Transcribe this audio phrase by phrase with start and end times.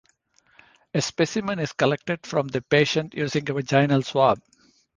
[0.95, 4.41] A specimen is collected from the patient using a vaginal swab.